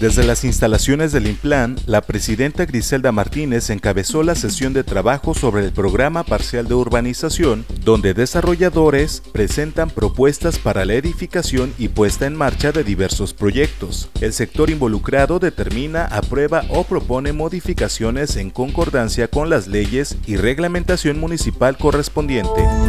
Desde 0.00 0.22
las 0.22 0.44
instalaciones 0.44 1.10
del 1.10 1.26
Implan, 1.26 1.74
la 1.86 2.02
presidenta 2.02 2.64
Griselda 2.66 3.10
Martínez 3.10 3.68
encabezó 3.70 4.22
la 4.22 4.36
sesión 4.36 4.72
de 4.72 4.84
trabajo 4.84 5.34
sobre 5.34 5.64
el 5.64 5.72
programa 5.72 6.22
parcial 6.22 6.68
de 6.68 6.74
urbanización, 6.74 7.66
donde 7.84 8.14
desarrolladores 8.14 9.20
presentan 9.32 9.90
propuestas 9.90 10.60
para 10.60 10.84
la 10.84 10.94
edificación 10.94 11.74
y 11.78 11.88
puesta 11.88 12.26
en 12.26 12.36
marcha 12.36 12.70
de 12.70 12.84
diversos 12.84 13.34
proyectos. 13.34 14.08
El 14.20 14.32
sector 14.32 14.70
involucrado 14.70 15.40
determina, 15.40 16.04
aprueba 16.04 16.62
o 16.68 16.84
propone 16.84 17.32
modificaciones 17.32 18.36
en 18.36 18.50
concordancia 18.50 19.26
con 19.26 19.50
las 19.50 19.66
leyes 19.66 20.16
y 20.28 20.36
reglamentación 20.36 21.18
municipal 21.18 21.76
correspondiente. 21.76 22.87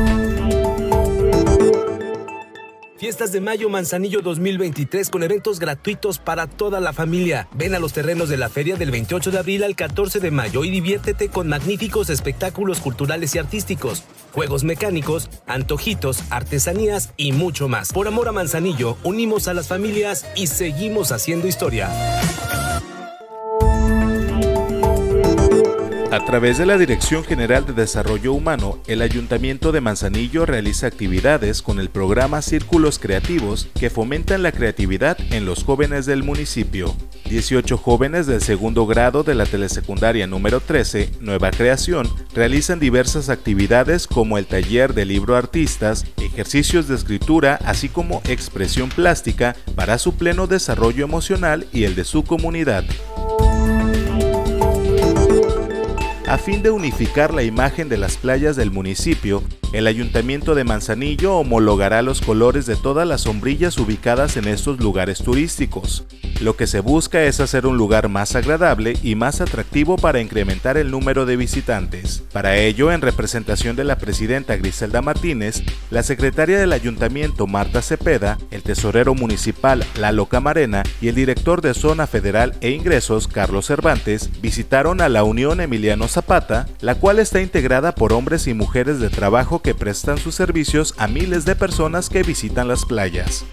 Fiestas 3.00 3.32
de 3.32 3.40
Mayo 3.40 3.70
Manzanillo 3.70 4.20
2023 4.20 5.10
con 5.10 5.24
eventos 5.24 5.58
gratuitos 5.58 6.20
para 6.20 6.48
toda 6.48 6.82
la 6.82 6.92
familia. 6.92 7.48
Ven 7.54 7.74
a 7.74 7.80
los 7.80 7.94
terrenos 7.94 8.28
de 8.28 8.36
la 8.36 8.50
feria 8.50 8.76
del 8.76 8.92
28 8.92 9.32
de 9.32 9.40
abril 9.40 9.64
al 9.64 9.78
14 9.78 10.20
de 10.20 10.32
mayo 10.32 10.66
y 10.66 10.70
diviértete 10.70 11.30
con 11.30 11.48
magníficos 11.48 12.10
espectáculos 12.10 12.82
culturales 12.82 13.34
y 13.36 13.38
artísticos, 13.38 14.04
juegos 14.34 14.66
mecánicos, 14.66 15.30
antojitos, 15.48 16.24
artesanías 16.30 17.14
y 17.16 17.32
mucho 17.32 17.70
más. 17.70 17.94
Por 17.94 18.10
amor 18.10 18.28
a 18.28 18.34
Manzanillo, 18.34 18.98
unimos 19.06 19.48
a 19.48 19.54
las 19.54 19.70
familias 19.70 20.26
y 20.36 20.48
seguimos 20.48 21.14
haciendo 21.14 21.48
historia. 21.48 21.90
A 26.20 26.26
través 26.32 26.58
de 26.58 26.66
la 26.66 26.78
Dirección 26.78 27.24
General 27.24 27.66
de 27.66 27.72
Desarrollo 27.72 28.34
Humano, 28.34 28.78
el 28.88 29.02
Ayuntamiento 29.02 29.72
de 29.72 29.80
Manzanillo 29.80 30.46
realiza 30.46 30.86
actividades 30.86 31.62
con 31.62 31.80
el 31.80 31.90
programa 31.90 32.42
Círculos 32.42 33.00
Creativos 33.00 33.70
que 33.74 33.90
fomentan 33.90 34.44
la 34.44 34.52
creatividad 34.52 35.18
en 35.32 35.46
los 35.46 35.64
jóvenes 35.64 36.06
del 36.06 36.24
municipio. 36.24 36.94
18 37.30 37.78
jóvenes 37.78 38.28
del 38.28 38.42
segundo 38.42 38.86
grado 38.86 39.24
de 39.24 39.34
la 39.34 39.46
telesecundaria 39.46 40.28
número 40.28 40.60
13, 40.60 41.10
Nueva 41.22 41.52
Creación, 41.52 42.08
realizan 42.36 42.80
diversas 42.80 43.30
actividades 43.30 44.06
como 44.06 44.38
el 44.38 44.46
taller 44.46 44.94
de 44.94 45.06
libro 45.06 45.36
artistas, 45.36 46.06
ejercicios 46.18 46.88
de 46.88 46.96
escritura, 46.96 47.60
así 47.64 47.88
como 47.88 48.22
expresión 48.26 48.90
plástica 48.90 49.56
para 49.74 49.98
su 49.98 50.16
pleno 50.16 50.48
desarrollo 50.48 51.06
emocional 51.06 51.66
y 51.72 51.86
el 51.86 51.96
de 51.96 52.04
su 52.04 52.24
comunidad. 52.24 52.84
A 56.30 56.38
fin 56.38 56.62
de 56.62 56.70
unificar 56.70 57.34
la 57.34 57.42
imagen 57.42 57.90
de 57.90 57.98
las 57.98 58.16
playas 58.18 58.56
del 58.56 58.70
municipio, 58.70 59.42
el 59.72 59.86
Ayuntamiento 59.88 60.56
de 60.56 60.64
Manzanillo 60.64 61.36
homologará 61.36 62.02
los 62.02 62.22
colores 62.22 62.66
de 62.66 62.76
todas 62.76 63.08
las 63.08 63.22
sombrillas 63.22 63.78
ubicadas 63.78 64.36
en 64.38 64.48
estos 64.48 64.80
lugares 64.80 65.20
turísticos. 65.20 66.06
Lo 66.42 66.56
que 66.56 66.68
se 66.68 66.80
busca 66.80 67.24
es 67.24 67.42
hacer 67.42 67.66
un 67.66 67.78
lugar 67.78 68.08
más 68.08 68.36
agradable 68.36 68.98
y 69.04 69.16
más 69.16 69.42
atractivo 69.42 69.98
para 69.98 70.22
incrementar 70.22 70.78
el 70.78 70.90
número 70.90 71.26
de 71.26 71.36
visitantes. 71.36 72.24
Para 72.32 72.58
ello, 72.58 72.94
en 72.94 73.02
representación 73.02 73.76
de 73.76 73.84
la 73.84 73.98
presidenta 73.98 74.56
Griselda 74.56 75.02
Martínez, 75.02 75.64
la 75.92 76.02
secretaria 76.02 76.58
del 76.58 76.72
ayuntamiento 76.72 77.46
Marta 77.46 77.82
Cepeda, 77.82 78.38
el 78.52 78.64
tesorero 78.64 79.16
municipal 79.16 79.86
Lalo 80.00 80.28
Camarena 80.28 80.84
y 81.02 81.10
el 81.10 81.16
director 81.16 81.62
de 81.62 81.74
Zona 81.74 82.08
Federal 82.08 82.56
e 82.62 82.72
Ingresos 82.72 83.28
Carlos 83.28 83.68
Cervantes 83.68 84.30
visitaron 84.42 85.02
a 85.02 85.10
la 85.10 85.26
Unión 85.26 85.60
Emiliano 85.60 86.08
Zapata, 86.08 86.68
la 86.80 86.96
cual 86.96 87.20
está 87.20 87.42
integrada 87.42 87.94
por 87.94 88.14
hombres 88.14 88.48
y 88.48 88.54
mujeres 88.54 89.00
de 89.00 89.10
trabajo 89.10 89.59
que 89.62 89.76
prestan 89.76 90.18
sus 90.18 90.36
servicios 90.36 90.94
a 90.98 91.08
miles 91.08 91.46
de 91.46 91.56
personas 91.56 92.10
que 92.10 92.24
visitan 92.24 92.68
las 92.68 92.86
playas. 92.86 93.46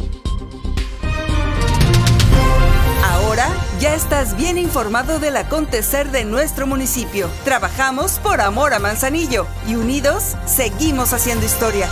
Ahora 3.04 3.48
ya 3.81 3.94
estás 3.94 4.36
bien 4.36 4.58
informado 4.58 5.19
del 5.19 5.36
acontecer 5.36 6.10
de 6.10 6.25
nuestro 6.25 6.66
municipio. 6.66 7.28
Trabajamos 7.44 8.19
por 8.19 8.41
amor 8.41 8.72
a 8.72 8.78
Manzanillo 8.78 9.47
y 9.69 9.75
unidos 9.75 10.36
seguimos 10.47 11.12
haciendo 11.12 11.44
historia. 11.44 11.88